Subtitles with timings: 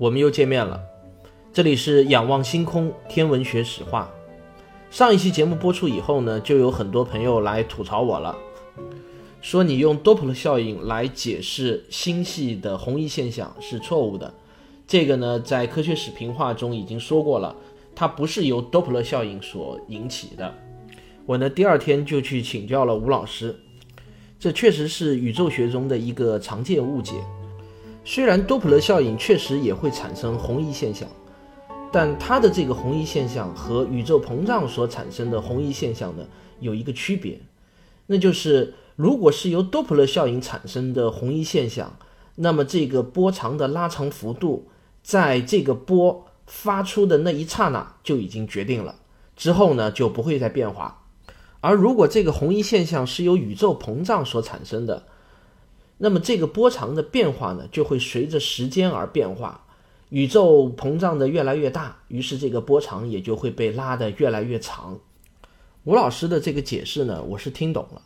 [0.00, 0.80] 我们又见面了。
[1.52, 4.10] 这里是仰望星空天文学史话。
[4.90, 8.34] 上一期节目播出以后呢，就有很多朋友来吐槽我了，
[9.42, 14.32] 说你用多普勒效应来解释星系的红移现象是错误的。
[14.86, 17.54] 这个呢，在科学史评话中已经说过了，
[17.94, 20.54] 它不是由多普勒效应所引起的。
[21.26, 23.54] 我呢，第二天就去请教了吴老师，
[24.38, 27.16] 这确实是宇宙学中的一个常见误解。
[28.04, 31.08] 虽然多普勒效应确实也会产生红移现象，
[31.92, 36.24] 但它的这个红移现象和宇宙膨胀所产生的红移现象呢
[36.60, 37.38] 有一个区别，
[38.06, 41.96] 那就是如果是由多普勒效应产生的红移现象，
[42.34, 44.68] 那么这个波长的拉长幅度
[45.02, 48.96] 在这个波发出的那一刹那就已经决定了，
[49.36, 51.04] 之后呢就不会再变化。
[51.60, 55.06] 而如果这个红移现象是由宇宙膨胀所产生的，
[56.02, 59.66] 那么这个波长的变化呢，就会随着时间而变化。
[60.08, 64.98] 宇宙膨胀的越来越大，于是这个波长也就会被拉得越来越长。
[65.84, 68.00] 吴老师的这个解释呢，我是听懂了。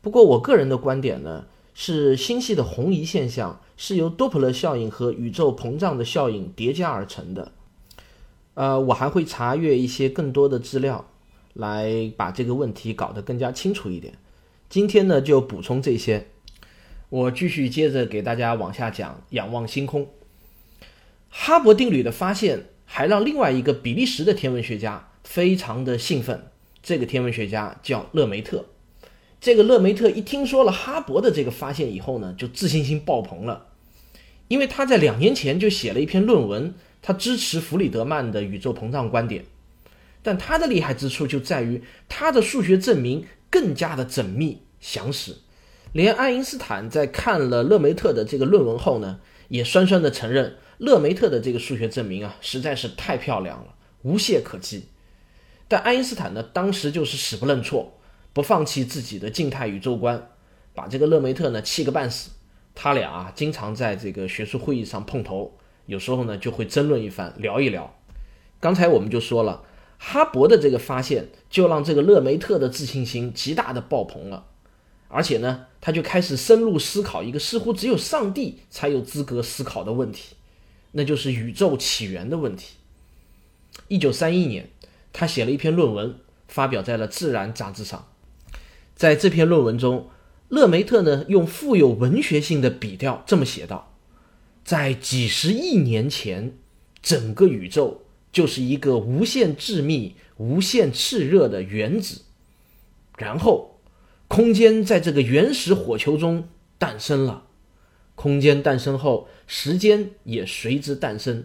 [0.00, 7.52] 不过我个人的观点呢，是星系的红移现象是由多普勒效应和宇宙膨胀的效应叠加而成的。
[8.54, 11.04] 呃，我还会查阅一些更多的资料，
[11.52, 14.14] 来把这个问题搞得更加清楚一点。
[14.70, 16.28] 今天呢，就补充这些。
[17.14, 20.08] 我继续接着给大家往下讲，仰望星空。
[21.28, 26.48] 哈勃定律的发现还让另外一个比利时的天文学家非常的兴奋。
[26.82, 28.64] 这个天文学家叫勒梅特。
[29.40, 33.68] 这个勒梅特一听说了哈勃的这个发现以后呢，就自信心爆棚了，
[34.48, 39.44] 因为他在两年前就写了一篇论文，他支持弗里德曼的宇宙膨胀观点。
[40.24, 45.36] 但他的厉害之处就在于他的数学证明更加的缜密详实。
[45.94, 54.88] 连爱因斯坦在看了勒梅特的这个论文后呢，也酸酸的承认勒梅特的这个数学证明啊，实在是太漂亮了，无懈可击。
[55.68, 57.96] 但爱因斯坦呢，当时就是死不认错，
[58.32, 60.30] 不放弃自己的静态宇宙观，
[60.74, 62.30] 把这个勒梅特呢气个半死。
[62.74, 65.56] 他俩啊，经常在这个学术会议上碰头，
[65.86, 67.94] 有时候呢就会争论一番，聊一聊。
[68.58, 69.62] 刚才我们就说了，
[69.98, 74.46] 哈勃的这个发现，就让这个勒梅特的自信心极大的爆棚了。
[75.14, 80.34] 而且呢，他就开始深入思考一个似乎只有上帝才有资格思考的问题，
[80.90, 82.74] 那就是宇宙起源的问题。
[83.86, 84.70] 一九三一年，
[85.12, 86.16] 他写了一篇论文，
[86.48, 88.08] 发表在了《自然》杂志上。
[88.96, 90.10] 在这篇论文中，
[90.48, 93.94] 勒梅特呢用富有文学性的笔调这么写道：
[94.64, 96.58] 在几十亿年前，
[97.00, 98.02] 整个宇宙
[98.32, 102.22] 就是一个无限致密、无限炽热的原子，
[103.16, 103.73] 然后。
[104.28, 106.48] 空间在这个原始火球中
[106.78, 107.44] 诞生了，
[108.14, 111.44] 空间诞生后，时间也随之诞生，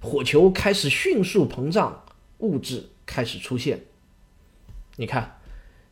[0.00, 2.04] 火球开始迅速膨胀，
[2.38, 3.84] 物质开始出现。
[4.96, 5.38] 你看，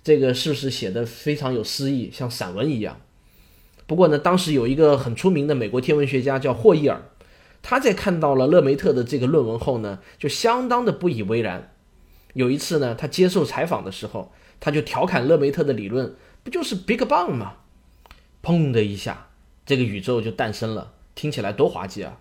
[0.02, 3.00] 这个是不是写的非常有诗意，像散文一样？
[3.86, 7.10] 不过呢，当时有一个很出名的美国天文学家叫霍伊尔，
[7.62, 11.70] 他在看到了勒梅特的这个论文后呢，就相当的不以为然。
[12.34, 14.32] 有一次呢，他接受采访的时候，
[14.64, 16.14] 他就调侃勒梅特的理论。
[16.42, 17.56] 不就是 Big Bang 吗？
[18.42, 19.28] 砰的一下，
[19.66, 22.18] 这个宇宙就诞生了，听起来多滑稽啊！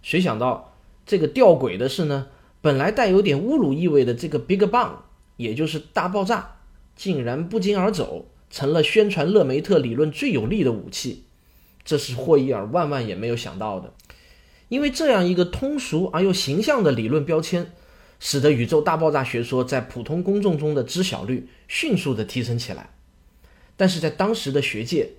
[0.00, 0.72] 谁想到
[1.04, 2.28] 这个吊诡的是呢？
[2.60, 4.90] 本来带有点侮辱意味的这个 Big Bang，
[5.36, 6.58] 也就是大爆炸，
[6.94, 11.24] 竟然不胫而走，成了宣传勒梅特理论最有力的武器。
[11.84, 13.92] 这是霍伊尔万万也没有想到的，
[14.68, 17.72] 因为这样一个通俗而又形象的理论标签，
[18.20, 22.90] 使得宇宙大爆炸学说在普通公众中的知晓率迅速的提升起来。
[23.76, 25.10] 但是在当时的学界，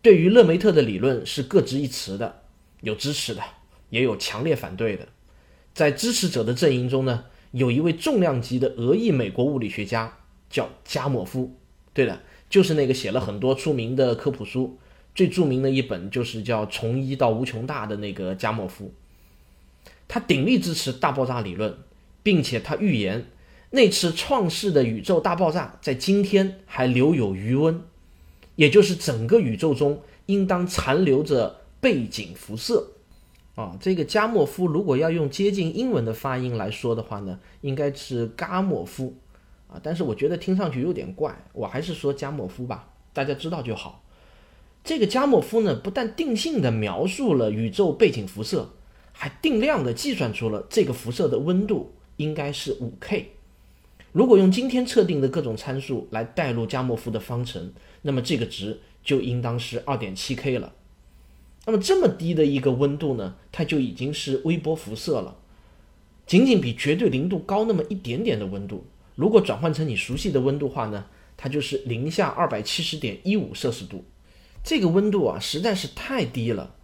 [0.00, 2.42] 对于勒梅特的理论是各执一词的，
[2.82, 3.42] 有支持的，
[3.90, 5.08] 也有强烈反对的。
[5.72, 10.18] 在支持者的阵营中呢，有一位重量级的俄裔美国物理学家
[10.48, 11.56] 叫加莫夫。
[11.92, 14.78] 对的，就是那个写了很多出名的科普书，
[15.14, 18.94] 最著名的一本就是叫《从一到无穷大》的那个加莫夫。
[20.06, 21.76] 他鼎力支持大爆炸理论，
[22.24, 23.26] 并且他预言
[23.70, 27.80] 那次创世的宇宙大爆炸在今天还留有余温。
[28.56, 32.92] 也就是整个宇宙中应当残留着背景辐射，
[33.56, 39.12] 啊，这个加莫夫如果要用接近英文的发音来说的话呢，应该是嘎莫夫
[39.66, 44.04] 啊，但是我觉得听上去有点怪，我还是说加莫夫吧，大家知道就好。
[44.84, 48.70] 这个加莫夫呢，不但定性的描述了宇宙背景辐射，
[49.10, 53.32] 还定量的计算出了这个辐射的温度应该是五 K。
[54.12, 57.72] 如果用今天测定的各种参数来代入加莫夫的方程，
[58.02, 60.72] 那么这个值就应当是二点七 K 了。
[61.66, 65.36] 那么这么低的一个温度呢，它就已经是微波辐射了，
[66.26, 71.06] 仅仅比绝对零度高那么一点点的温度，如果转换成你熟悉的温度话呢，
[71.36, 74.04] 它就是零下二百七十点一五摄氏度。
[74.62, 76.76] 这个温度啊，实在是太低了。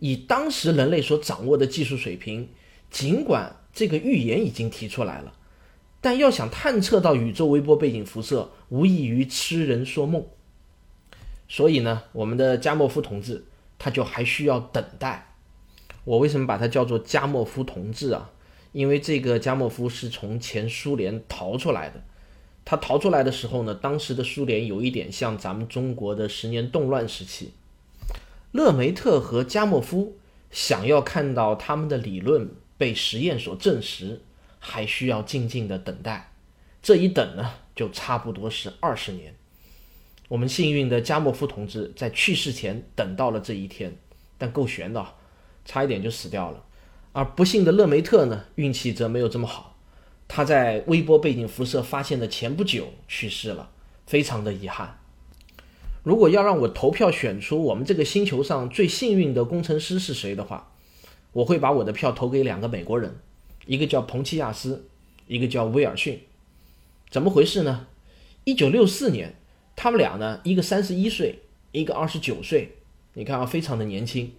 [0.00, 2.48] 以当时人类所掌握的技术水平，
[2.90, 5.34] 尽管这个预言已经提出来了，
[6.00, 10.26] 但要想探测到宇宙微波背景辐射，无异于痴人说梦。
[11.48, 13.44] 所以呢，我们的加莫夫同志。
[13.84, 15.34] 他就还需要等待。
[16.04, 18.30] 我为什么把它叫做加莫夫同志啊？
[18.70, 22.00] 因为这个加莫夫是从前苏联逃出来的。
[22.64, 27.54] 他逃出来的时候呢，当时的苏联有一点像咱们中国的十年动乱时期。
[28.52, 30.16] 勒梅特和加莫夫
[30.52, 32.48] 想要看到他们的理论
[32.82, 34.22] 被实验所证实，
[34.58, 36.32] 还需要静静的等待。
[36.82, 39.36] 这一等呢，就差不多是二十年。
[40.26, 43.96] 我们幸运的加莫夫同志在去世前等到了这一天，
[44.36, 45.14] 但够悬的，
[45.64, 46.64] 差一点就死掉了。
[47.12, 49.78] 而不幸的勒梅特呢，运气则没有这么好，
[50.26, 53.70] 他在微波背景辐射发现的前不久去世了，
[54.08, 54.98] 非常的遗憾。
[56.02, 60.71] 如果要让我投票选出我们这个星球上最幸运的工程师是谁的话，
[61.32, 63.16] 我会把我的票投给两个美国人，
[63.66, 64.86] 一个叫彭齐亚斯，
[65.26, 66.20] 一个叫威尔逊。
[67.10, 67.86] 怎么回事呢？
[68.44, 69.34] 一九六四年。
[69.74, 71.40] 他们俩呢，一个三十一岁，
[71.72, 72.76] 一个二十九岁，
[73.14, 74.30] 你看啊，非常的年轻。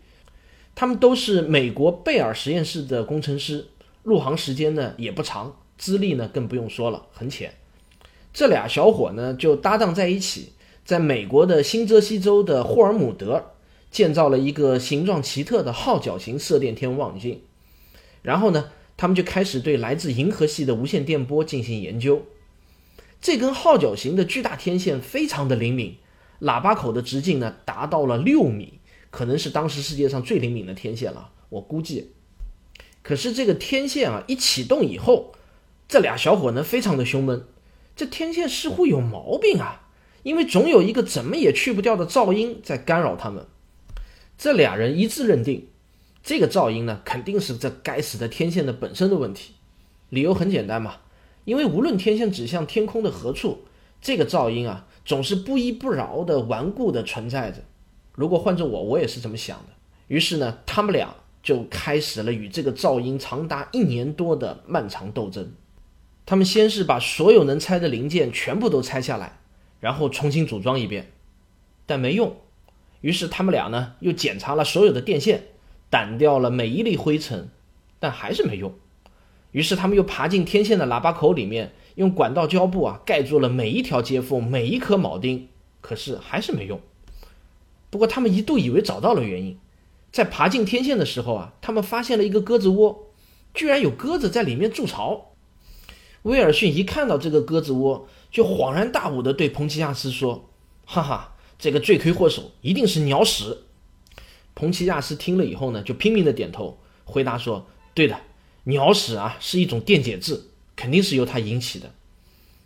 [0.76, 3.68] 他们都是美国贝尔实验室的工程师，
[4.04, 7.56] 入行时间呢也不长，资历呢更不用说了，很浅。
[8.32, 10.54] 这俩小伙呢就搭档在一起，
[10.86, 13.53] 在美国的新泽西州的霍尔姆德
[13.94, 17.42] 建造了一个形状奇特的号角形射电天望镜。
[18.24, 22.24] 然后呢，他们就开始对来自银河系的无线电波进行研究。
[23.22, 25.96] 这根号角形的巨大天线非常的灵敏，
[26.42, 28.80] 喇叭口的直径呢达到了六米，
[29.12, 31.30] 可能是当时世界上最灵敏的天线了。
[31.50, 32.12] 我估计，
[33.04, 35.34] 可是这个天线啊一启动以后，
[35.88, 37.46] 这俩小伙呢非常的胸闷，
[37.96, 39.88] 这天线似乎有毛病啊，
[40.24, 43.46] 因为总有一个怎么也去不掉的噪音在干扰他们。
[44.38, 45.68] 这俩人一致认定，
[46.24, 49.54] 这个噪音呢肯定是这该死的天线的本身的问题。
[50.10, 50.98] 理由很简单嘛。
[51.46, 53.66] 因为无论天线指向天空的何处，
[54.02, 57.58] 这个噪音啊总是不依不饶的顽固的存在着。
[58.16, 59.74] 如果换做我，我也是这么想的。
[60.08, 65.52] 于是呢，他们俩就开始了与这个噪音长达一年多的漫长斗争。
[66.26, 69.40] 他们先是把所有能拆的零件全部都拆下来，
[69.82, 71.12] 然后重新组装一遍，
[71.86, 72.38] 但没用。
[73.04, 75.44] 于是他们俩呢又检查了所有的电线，
[75.92, 77.50] 掸掉了每一粒灰尘，
[78.00, 78.74] 但还是没用。
[79.52, 85.50] 于是他们又爬进天线的喇叭口里面，用管道胶布啊盖住了每一条接缝、每一颗铆钉，
[85.82, 86.80] 可是还是没用。
[87.90, 89.60] 不过他们一度以为找到了原因，
[90.10, 93.10] 在爬进天线的时候啊，他们发现了一个鸽子窝，
[93.54, 95.34] 居然有鸽子在里面筑巢。
[96.22, 100.50] 威尔逊一看到这个鸽子窝，就恍然大悟地对彭齐亚斯说
[100.88, 101.33] ：“哈哈，
[101.64, 103.60] 这个罪魁祸首一定是鸟屎。”
[104.54, 107.66] 彭齐亚斯听了以后呢，就拼命的点头，回答说
[107.96, 108.20] ：“对的。”
[108.66, 110.42] 鸟屎啊，是一种电解质，
[110.76, 111.90] 肯定是由它引起的。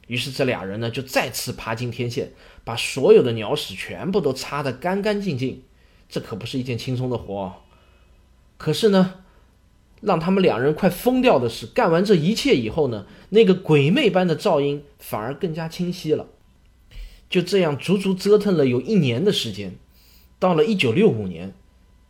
[0.07, 5.61] 于是这俩人呢，就再次爬进天线，把所有的鸟屎全部都擦得干干净净。
[6.09, 7.53] 这可不是一件轻松的活哦。
[8.57, 9.25] 可是呢，
[10.01, 16.27] 让他们两人快疯掉的是，干完这一切以后呢，那个鬼魅般的噪音反而更加清晰了。
[17.29, 19.75] 就这样足足折腾了有一年的时间，
[20.39, 21.53] 到了一九六五年，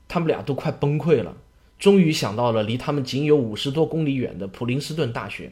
[0.07, 1.37] 他们俩都快崩溃了。
[1.79, 5.51] 终于想到了离他们仅有五十多公里远的普林斯顿大学。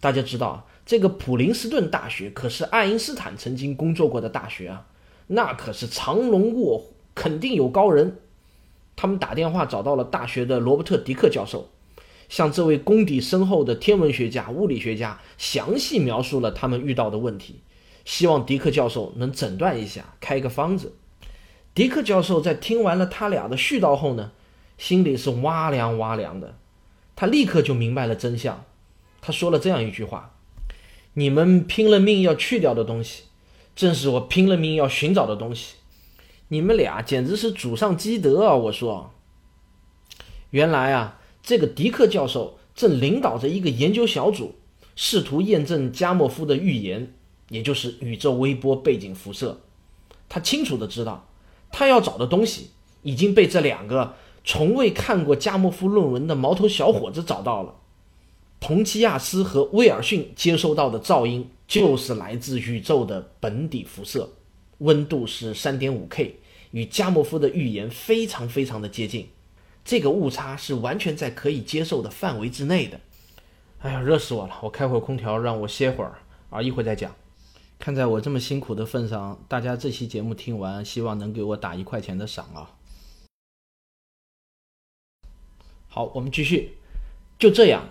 [0.00, 4.86] 大家知道，这个普林斯顿大学可是爱因斯坦曾经工作过的大学啊，
[5.26, 8.18] 那可是藏龙卧虎，肯定有高人。
[8.94, 11.68] 他们打电话找到了大学的罗伯特·迪克教授，
[12.28, 17.60] 向这位功底深厚的天文学家、物理学家详细描述了他们遇到的问题，
[18.08, 20.94] 希望迪克教授能诊断一下，开个方子。
[21.74, 24.32] 迪克教授在听完了他俩的絮叨后呢？
[24.78, 26.56] 心里是哇凉哇凉的，
[27.14, 28.64] 他立刻就明白了真相。
[29.20, 30.34] 他说了这样一句话
[31.12, 33.24] ：“你们拼了命要去掉的东西，
[33.76, 35.74] 正是我拼了命要寻找的东西。
[36.48, 39.12] 你们俩简直是祖上积德啊！”我说。
[40.48, 44.54] 原来啊，这个迪克教授正领导着一个研究小组，
[44.96, 47.12] 试图验证加莫夫的预言，
[47.48, 49.60] 也就是宇宙微波背景辐射。
[50.28, 51.28] 他清楚的知道，
[51.70, 52.70] 他要找的东西
[53.02, 54.14] 已经被这两个
[54.44, 57.74] 从未看过加莫夫论文的毛头小伙子找到了。
[58.60, 64.28] 彭齐亚斯和威尔逊接收到的噪音就是来自宇宙的本底辐射，
[64.78, 66.40] 温度是三点五 K，
[66.72, 69.28] 与加莫夫的预言非常非常的接近。
[69.84, 73.00] 这个误差是完全在可以接受的范围之内的。
[73.80, 74.54] 哎呀，热死我了！
[74.60, 76.18] 我开会空调，让我歇会儿
[76.50, 77.14] 啊，一会再讲。
[77.78, 82.74] 看在我这么辛苦的份上，大家这期节目听完，希望能给我打一块钱的赏啊。
[85.86, 86.76] 好，我们继续。
[87.38, 87.88] 就这样，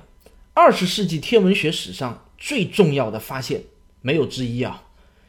[0.54, 3.64] 二十世纪天文学史上最重要的发现，
[4.02, 4.84] 没有之一啊，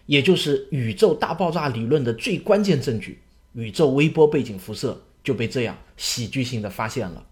[0.07, 3.23] 也就是宇宙大爆炸理论的最关键证据——
[3.55, 7.25] 宇宙微波背景辐射，就被这样喜剧性的发现了。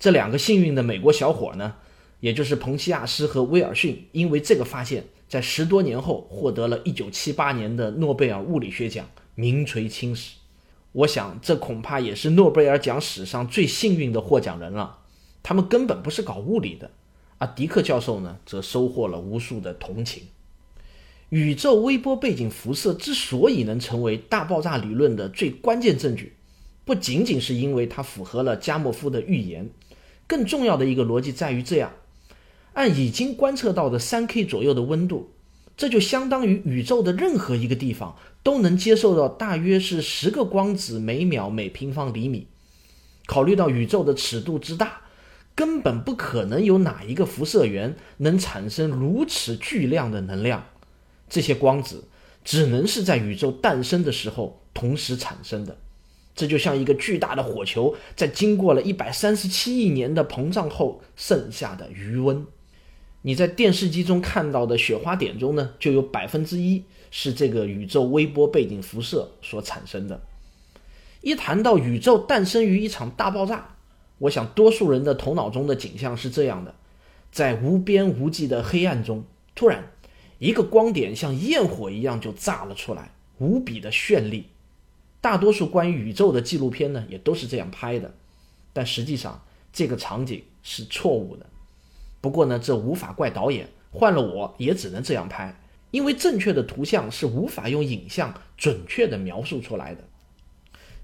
[0.00, 1.76] 这两个幸运的美国小伙呢，
[2.18, 5.04] 也就是彭齐亚斯和威尔逊，因为这个发现。
[5.30, 10.38] 在十多年后，获得了一九七八年的诺贝尔物理学奖，名垂青史。
[10.90, 14.98] 我想，这恐怕也是诺贝尔奖史上最幸运的获奖人了。
[15.40, 16.90] 他们根本不是搞物理的，
[17.38, 20.24] 而迪克教授呢，则收获了无数的同情。
[21.28, 26.32] 宇宙微波背景辐射之所以能成为大爆炸理论的最关键证据，
[26.84, 29.70] 不仅仅是因为它符合了加莫夫的预言，
[30.26, 31.92] 更重要的一个逻辑在于这样。
[32.74, 35.32] 按已经观测到的三 K 左右的温度，
[35.76, 42.46] 这就相当于宇宙的任何一个地方都能接受到大约是十个光子每秒每平方厘米。
[43.26, 45.02] 考虑到宇宙的尺度之大，
[45.54, 50.66] 根本不可能有哪一个辐射源能产生如此巨量的能量。
[51.28, 52.04] 这些光子
[52.44, 55.76] 只能是在宇宙诞生的时候同时产生的。
[56.34, 62.46] 这就像一个巨大的火球，在经过了一百三十七亿年的膨胀后剩下的余温。
[63.22, 70.20] 你在电视机中看到的雪花点中呢，就有百分之一是这个宇宙微波背景辐射所产生的。
[71.20, 73.76] 一谈到宇宙诞生于一场大爆炸，
[74.18, 76.74] 我想多数人的头脑中的景象是这样的：
[77.30, 79.24] 在无边无际的黑暗中，
[79.54, 79.92] 突然
[80.38, 84.46] 一个光点像焰火一样就炸了出来，无比的绚丽。
[85.20, 88.14] 大多数关于宇宙的纪录片呢，也都是这样拍的，
[88.72, 91.44] 但实际上这个场景是错误的。
[92.20, 95.60] 不过呢，这无法怪导演，换了我也只能这样拍，
[95.90, 100.04] 因为正确的图像是无法用影像准确的描述出来的。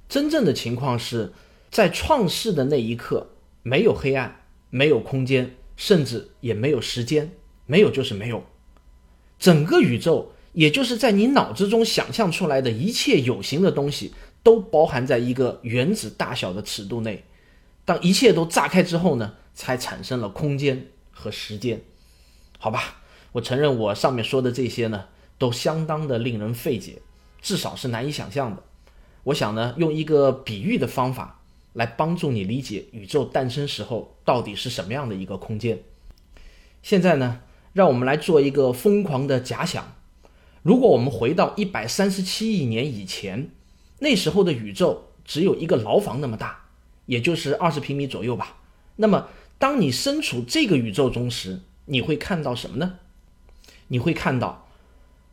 [0.08, 1.32] 真正的情况是
[1.70, 3.28] 在创世的那一刻，
[3.62, 7.32] 没有黑暗，没有空间，甚至也没有时间，
[7.66, 8.44] 没有就是没有。
[9.38, 17.24] 整个宇宙，也就是在你脑子中想象出来的一切有形的东西，都包含在一个原子大小的尺度内。
[17.84, 20.86] 当一切都炸开之后呢，才产生了空间。
[21.18, 21.80] 和时间，
[22.58, 22.98] 好吧，
[23.32, 25.06] 我承认我上面说的这些呢，
[25.38, 27.00] 都相当的令人费解，
[27.40, 28.62] 至少是难以想象的。
[29.24, 31.40] 我想呢，用一个比喻的方法
[31.72, 35.82] 来帮助你理解宇宙诞生时候到底是什么样的一个空间。
[36.82, 37.40] 现在呢，
[37.72, 39.96] 让我们来做一个疯狂的假想：
[40.62, 43.50] 如果我们回到一百三十七亿年以前，
[44.00, 46.66] 那时候的宇宙只有一个牢房那么大，
[47.06, 48.58] 也就是二十平米左右吧，
[48.96, 49.26] 那么。
[49.58, 52.98] 当你身处这个宇宙中时，你会看到什么呢？
[53.88, 54.68] 你会看到，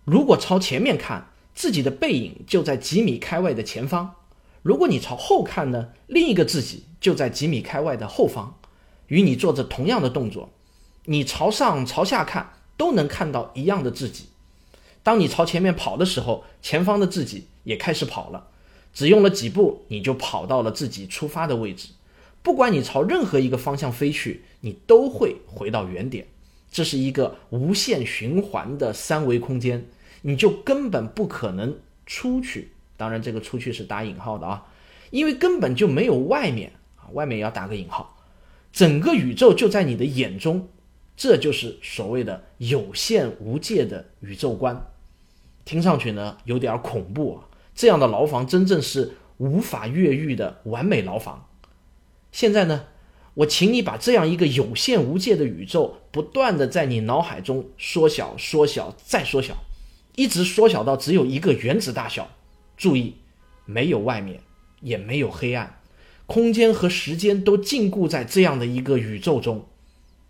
[0.05, 4.15] 如果朝前面看，自己的背影就在几米开外的前方；
[4.61, 8.57] 如果你朝后看呢，另一个自己就在几米开外的后方，
[9.07, 10.51] 与你做着同样的动作。
[11.05, 14.27] 你朝上朝下看，都能看到一样的自己。
[15.03, 18.47] 当你朝前面跑的时候，前方的自己也开始跑了，
[18.93, 21.89] 只用了几步，你就跑到了自己出发的位置。
[22.43, 26.27] 不管你朝任何一个方向飞去，你都会回到原点。
[26.69, 29.85] 这是一个无限循环的三维空间，
[30.23, 32.71] 你就根本不可能出去。
[32.97, 34.65] 当然，这个“出去”是打引号的啊，
[35.09, 38.17] 因为根本就没有外面啊，外面也要打个引号。
[38.71, 40.67] 整个宇宙就在你的眼中，
[41.15, 44.85] 这就是所谓的有限无界的宇宙观。
[45.63, 51.47] 听上去呢有点恐怖啊，这样的牢房真正是无法越狱的完美牢房。
[52.33, 52.87] 现在呢，
[53.35, 59.55] 我请你把这样一个有限无界的宇宙，不断的在你脑海中缩小、缩小、再缩小，
[60.15, 62.27] 一直缩小到只有一个原子大小。
[62.75, 63.17] 注意，
[63.65, 64.41] 没有外面，
[64.81, 65.79] 也没有黑暗，
[66.25, 69.67] 空间和时间都禁锢在这样的一个宇宙中。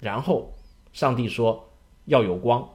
[0.02, 0.54] 然后，
[0.92, 1.72] 上帝说
[2.04, 2.70] 要有光，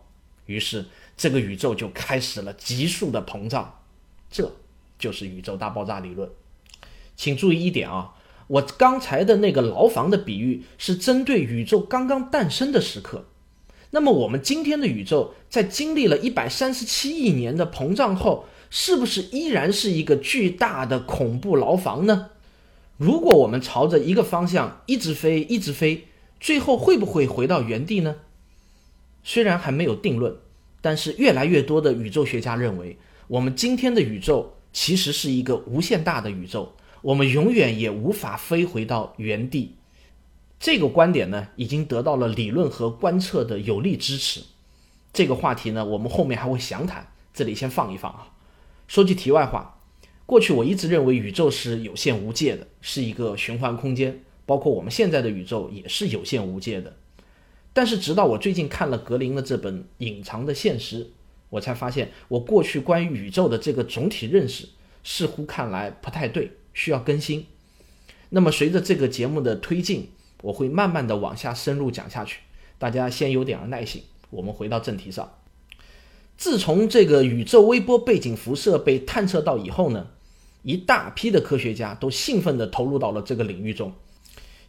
[0.47, 0.87] 于是
[1.19, 3.83] 这个宇宙就开始了急速的膨胀。
[4.31, 4.57] 这
[4.99, 6.31] 就是宇宙大爆炸理论。
[7.15, 8.15] 请注意一点啊。
[8.49, 13.27] 我刚才的那个牢房的比喻是针对宇宙刚刚诞生的时刻。
[13.91, 22.31] 那么，我们今天的宇宙在经历了一百三十七亿年的膨胀后，是不是依然是一个巨大的恐怖牢房呢？
[22.99, 28.17] 如果我们朝着一个方向一直飞，一直飞，最后会不会回到原地呢？
[29.23, 30.37] 虽然还没有定论，
[30.81, 36.75] 但是越来越多的宇宙学家认为，我们今天的宇宙其实是一个无限大的宇宙。
[37.03, 39.77] 我们永远也无法飞回到原地，
[40.59, 44.43] 这个观点呢，已经得到了理论和观测的有力支持。
[45.13, 48.29] 这个话题呢，我们后面还会详谈，这里先放一放啊。
[48.87, 49.81] 说句题外话，
[50.27, 56.97] 过去我一直认为宇宙是有限无界的，是一个循环空间，包括我们现在的宇宙也是有限无界的。
[57.73, 61.05] 但是直到我最近看了格林的这本《隐藏的现实》，
[61.51, 64.69] 我才发现我过去关于宇宙的这个总体认识
[65.05, 66.51] 似乎看来不太对。
[66.79, 67.45] 需要更新，
[68.29, 70.11] 那么随着这个节目的推进，
[70.43, 72.39] 我会慢慢的往下深入讲下去。
[72.79, 75.29] 大家先有点耐心，我们回到正题上。
[76.37, 80.07] 自从这个宇宙微波背景辐射被探测到以后呢，
[80.63, 83.93] 一大批的科学家都兴奋地投入到了这个领域中。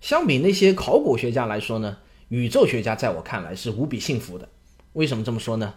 [0.01, 1.99] 相比那些考古学家来说呢，
[2.29, 4.49] 宇宙学家在我看来是无比幸福的。
[4.93, 5.75] 为什么这么说呢？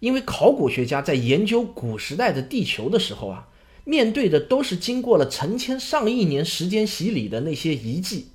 [0.00, 3.48] 因为考古学家在研究古时代的地球的时候啊。
[3.88, 8.26] 面对的都是经过了成千上亿年时间洗礼的那些遗迹，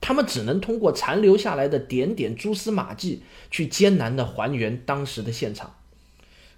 [0.00, 5.74] 他们只能通过残留下来的点点蛛丝马迹去艰难地还原当时的现场。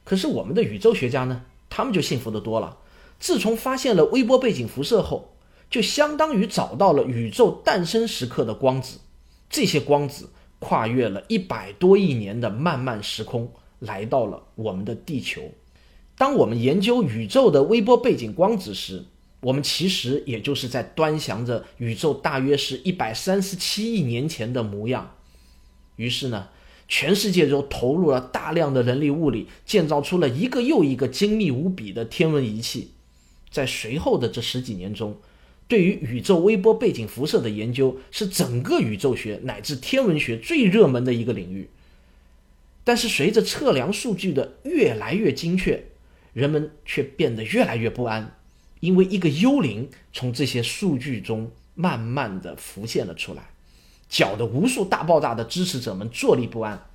[0.05, 1.43] 可是我们的宇宙学家呢？
[1.69, 2.79] 他们就幸福得多了。
[3.19, 5.35] 自从发现了微波背景辐射后，
[5.69, 9.01] 就相当于找到了宇宙诞生时刻的光子。
[9.49, 15.43] 这些光子跨越了一百多亿年的漫漫时空，来到了我们的地球。
[16.21, 19.07] 当我们研究宇宙的微波背景光子时，
[19.41, 25.17] 我们其实也就是在端详着宇宙大约是一百三十七亿年前的模样。
[25.97, 26.49] 于是呢，
[26.87, 32.91] 全世界都投入了大量的人力物力，建造出了一个又一个精密无比的天文仪器。
[33.51, 35.19] 在随后的这十几年中，
[35.69, 41.71] 对于宇宙微波背景辐射的研究是整个宇宙学乃至天文学最热门的一个领域。
[42.85, 45.87] 但是，随着测量数据的越来越精确，
[46.33, 48.37] 人们却变得越来越不安，
[48.81, 53.51] 因为一个幽灵从这些数据中慢慢的浮现了出来，
[54.09, 56.87] 搅得无数大爆炸的支持者们坐立不安。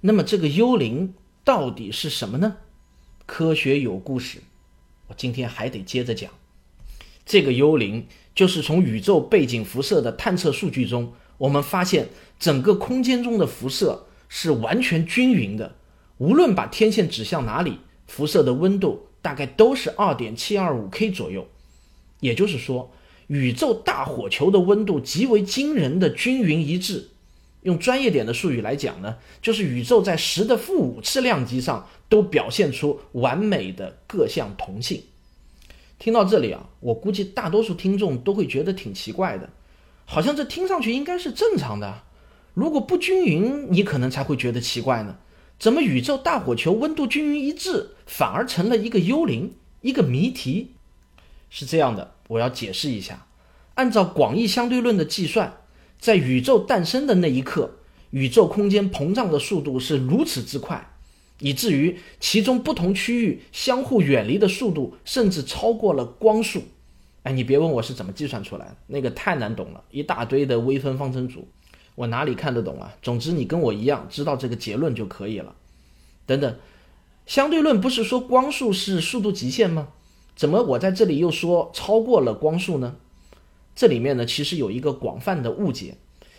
[0.00, 2.56] 那么这个幽灵到底是什么呢？
[3.24, 4.40] 科学有故事，
[5.06, 6.30] 我今天还得接着讲。
[7.24, 15.76] 这个幽灵就是从宇宙背景辐射的探测数据中，我们发现整个空间中的辐射是完全均匀的，
[16.18, 17.78] 无论把天线指向哪里。
[18.14, 21.48] 辐射的温度大概都是二点七二五 K 左右，
[22.20, 22.92] 也就是说，
[23.28, 27.08] 宇宙大火球的温度极为惊人的均匀一致。
[27.62, 35.04] 用专业点的术语来讲呢，就是宇宙在十的负五次量级上都表现出完美的各项同性。
[35.98, 39.48] 听到这里啊，我估计大多数听众都会觉得挺奇怪的，
[40.04, 42.02] 好像这听上去应该是正常的。
[42.52, 45.16] 如果不均匀，你可能才会觉得奇怪呢。
[45.62, 50.72] 怎么宇宙大火球温度均匀一致，反而成了一个幽灵，一个谜题？
[51.50, 53.28] 是这样的，我要解释一下。
[53.74, 55.60] 按照广义相对论的计算，
[56.00, 57.76] 在宇宙诞生的那一刻，
[58.10, 60.96] 宇宙空间膨胀的速度是如此之快，
[61.38, 66.64] 以至于其中不同区域相互远离的速度甚至超过了光速。
[67.22, 71.46] 哎，你别问我是怎么计算出来的，那个太难懂了，一大堆的微分方程组。
[71.94, 72.94] 我哪里看得懂啊？
[73.02, 75.54] 总之，你跟我一样知道这个结论就可以了。
[76.24, 76.56] 等等，
[77.26, 79.88] 相对论不是说光速是速度极限吗？
[80.34, 82.96] 怎么我在这里又说超过了光速呢？
[83.76, 85.96] 这里面呢，其实有一个广泛的误解。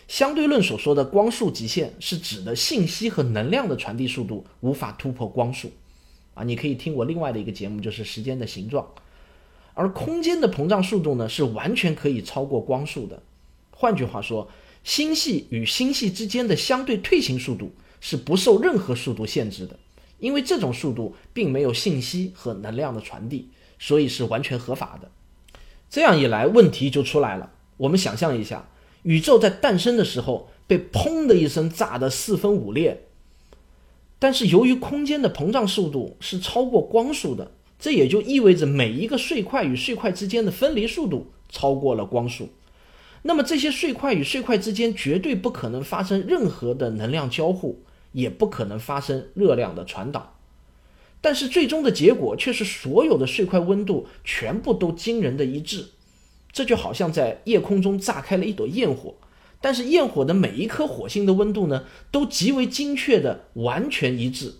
[0.08, 5.70] 相对论所说的光速极限是指的信息和能量的传递速度无法突破光速
[6.34, 6.42] 啊。
[6.42, 8.88] 你可以听我另外的一个节目，就是时间的形状。
[9.74, 13.22] 而空间的膨胀速度呢，是完全可以超过光速的。
[13.70, 14.48] 换句话说。
[14.84, 19.78] 星系与星系之间的相对退行速度是不受任何速度限制的，
[20.18, 25.10] 因为这种速度并没有信息和能量的传递，所以是完全合法的。
[25.88, 27.52] 这样一来，问题就出来了。
[27.78, 28.68] 我们想象一下，
[29.04, 33.06] 宇宙在诞生的时候被砰的一声炸得四分五裂，
[34.18, 42.50] 但是由于空间的膨胀速度是超过光速的，这也就意味着每一个碎块与碎块之间的分离速度超过了光速。
[43.26, 47.82] 那么这些碎块与碎块之间绝对不可能发生任何的能量交互，
[48.12, 50.36] 也不可能发生热量的传导。
[51.22, 55.86] 但是最终的结果却是所有的碎块温度全部都惊人的一致。
[56.52, 59.14] 这就好像在夜空中炸开了一朵焰火，
[59.62, 64.56] 但是焰火的每一颗火星的温度呢，都极为精确的完全一致。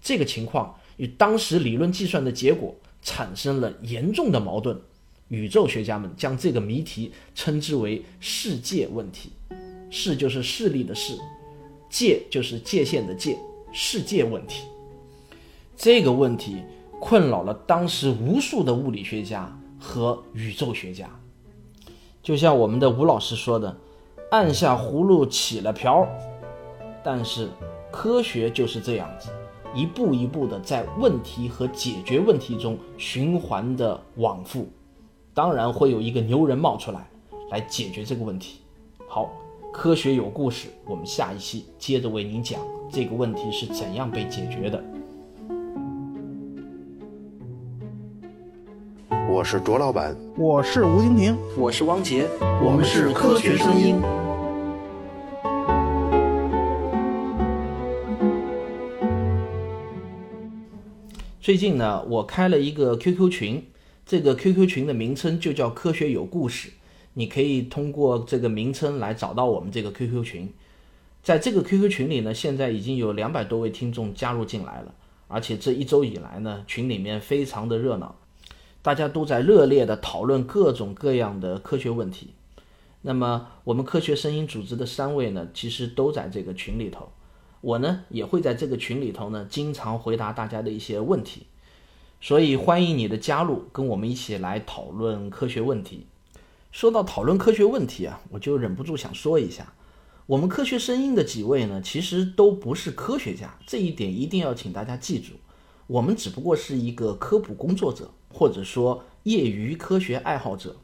[0.00, 4.80] 这个情况与当时理论计算的结果产生了严重的矛盾。
[5.28, 9.30] 宇宙学家们将这个谜题称之为世界问题。
[9.88, 11.16] 势就是势力的势，
[11.88, 13.38] 界就是界限的界，
[13.72, 14.64] 世界问题。
[15.76, 16.62] 这个问题
[17.00, 21.08] 困扰了当时无数的物理学家和宇宙学家。
[22.22, 23.76] 就像我们的吴老师说的
[24.32, 26.06] ：“按下葫芦起了瓢。”
[27.04, 27.48] 但是
[27.92, 29.30] 科学就是这样子，
[29.72, 34.68] 一步一步的在问题和解决问题中循环的往复。
[35.36, 37.06] 当然会有一个牛人冒出来，
[37.50, 38.60] 来解决这个问题。
[39.06, 39.30] 好。
[39.70, 42.58] 科学有故事，我们下一期接着为您讲
[42.90, 44.82] 这个问题是怎样被解决的。
[49.28, 52.26] 我是卓老板，我是吴京平，我是汪杰，
[52.64, 54.00] 我们是科学声音。
[61.38, 63.62] 最近呢，我开了一个 QQ 群，
[64.06, 66.70] 这个 QQ 群的名称就叫“科学有故事”。
[67.18, 70.52] 你可以通过这个名称来找到我们这个 QQ 群，
[71.22, 74.94] 在这个 QQ 群里呢，现在已经有两百多位听众加入进来了，
[75.26, 78.14] 而且这一周以来呢，群里面非常的热闹，
[78.82, 82.34] 大家都在热烈的讨论各种各样的科学问题。
[83.00, 87.10] 那么我们科学声音组织的三位呢，其实都在这个群里头，
[87.62, 91.46] 我呢也会在这个群里头呢，经常回答大家的一些问题，
[92.20, 96.06] 所以欢迎你的加入，跟我们一起来讨论科学问题。
[96.72, 99.74] 说到讨论科学问题啊，我就忍不住想说一下，
[100.26, 105.34] 我们科学声音的几位呢，其实都不是科学家，这一点一定要请大家记住。
[105.86, 110.76] 我们只不过是一个科普工作者，或者说业余科学爱好者，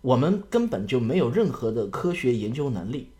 [0.00, 3.10] 我们根本就没有任何的科学研究能力。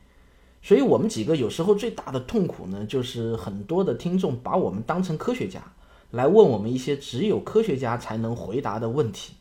[0.63, 5.63] 所以，我们几个有时候最大的痛苦呢，就是很多的听众把我们当成科学家，
[6.11, 9.35] 来问我们一些只有科学家才能回答的问题。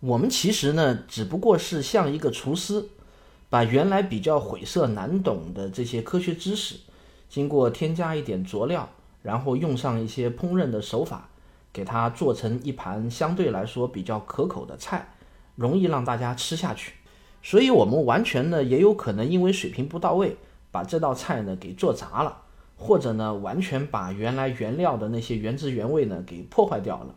[0.00, 2.88] 我们其实呢，只不过是像一个厨师，
[3.48, 6.76] 把原来比较晦涩难懂的这些科学知识，
[7.28, 8.90] 经过添加一点佐料，
[9.22, 11.30] 然后用上一些烹饪的手法，
[11.72, 15.14] 给它做成一盘相对来说比较可口的菜，
[15.56, 16.92] 容易让大家吃下去。
[17.42, 20.36] 所以，我们完全呢，也有可能因为水平不到位，
[20.70, 22.42] 把这道菜呢给做砸了，
[22.76, 27.14] 或者呢，完全把原来原料的那些原汁原味呢给破坏掉了。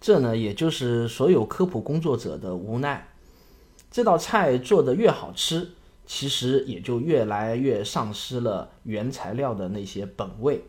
[0.00, 3.08] 这呢，也就是所有科普工作者的无奈。
[3.90, 5.70] 这道菜做得越好吃，
[6.06, 10.62] 其实也就越来越丧失了原材料的那些本味。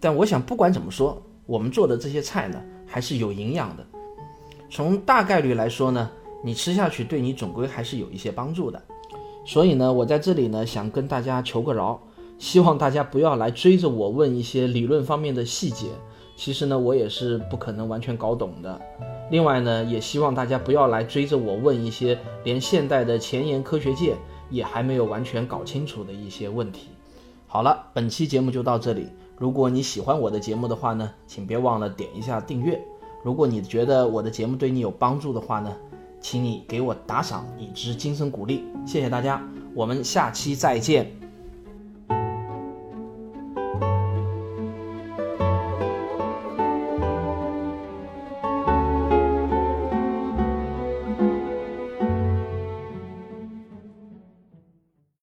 [0.00, 3.84] 但我想，不管怎么说，我们做的这些菜呢，还是有营养的。
[4.70, 6.08] 从大概率来说呢，
[6.44, 8.80] 你吃下去对你总归还是有一些帮助的。
[9.44, 12.00] 所以呢，我在这里呢，想跟大家求个饶，
[12.38, 15.88] 希望大家不要来追着我问一些理论方面的细节。
[16.36, 18.80] 其实呢，我也是不可能完全搞懂的。
[19.30, 24.14] 另外呢，也希望大家不要来追着我问一些连现代的前沿科学界
[24.48, 26.90] 也还没有完全搞清楚的一些问题。
[27.48, 29.08] 好了，本期节目就到这里。
[29.36, 32.80] 如果你喜欢我的节目的话呢，请别忘了点一下订阅。
[33.24, 35.76] 如果你觉得我的节目对你有帮助的话呢，
[36.20, 38.62] 请你给我打赏，以资精神鼓励。
[38.86, 39.42] 谢谢大家，
[39.74, 41.27] 我们下期再见。